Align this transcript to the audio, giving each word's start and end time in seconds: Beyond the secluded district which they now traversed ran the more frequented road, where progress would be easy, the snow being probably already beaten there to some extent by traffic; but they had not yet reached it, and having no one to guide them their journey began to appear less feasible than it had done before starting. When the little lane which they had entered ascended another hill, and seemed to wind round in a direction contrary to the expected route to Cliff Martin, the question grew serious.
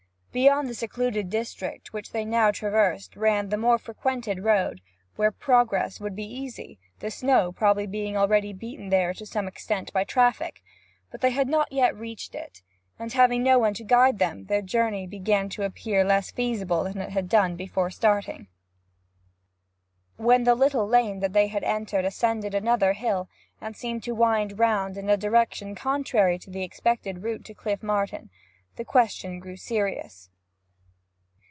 Beyond 0.33 0.69
the 0.69 0.73
secluded 0.73 1.29
district 1.29 1.91
which 1.91 2.13
they 2.13 2.23
now 2.23 2.51
traversed 2.51 3.17
ran 3.17 3.49
the 3.49 3.57
more 3.57 3.77
frequented 3.77 4.45
road, 4.45 4.79
where 5.17 5.29
progress 5.29 5.99
would 5.99 6.15
be 6.15 6.23
easy, 6.23 6.79
the 6.99 7.11
snow 7.11 7.51
being 7.51 7.53
probably 7.53 8.15
already 8.15 8.53
beaten 8.53 8.87
there 8.91 9.13
to 9.15 9.25
some 9.25 9.45
extent 9.45 9.91
by 9.91 10.05
traffic; 10.05 10.61
but 11.11 11.19
they 11.19 11.31
had 11.31 11.49
not 11.49 11.69
yet 11.69 11.93
reached 11.97 12.33
it, 12.33 12.61
and 12.97 13.11
having 13.11 13.43
no 13.43 13.59
one 13.59 13.73
to 13.73 13.83
guide 13.83 14.19
them 14.19 14.45
their 14.45 14.61
journey 14.61 15.05
began 15.05 15.49
to 15.49 15.63
appear 15.65 16.05
less 16.05 16.31
feasible 16.31 16.85
than 16.85 16.99
it 17.01 17.09
had 17.09 17.27
done 17.27 17.57
before 17.57 17.91
starting. 17.91 18.47
When 20.15 20.45
the 20.45 20.55
little 20.55 20.87
lane 20.87 21.19
which 21.19 21.33
they 21.33 21.47
had 21.47 21.65
entered 21.65 22.05
ascended 22.05 22.55
another 22.55 22.93
hill, 22.93 23.27
and 23.59 23.75
seemed 23.75 24.03
to 24.03 24.15
wind 24.15 24.57
round 24.57 24.95
in 24.95 25.09
a 25.09 25.17
direction 25.17 25.75
contrary 25.75 26.39
to 26.39 26.49
the 26.49 26.63
expected 26.63 27.21
route 27.21 27.43
to 27.43 27.53
Cliff 27.53 27.83
Martin, 27.83 28.29
the 28.77 28.85
question 28.85 29.37
grew 29.39 29.57
serious. 29.57 30.29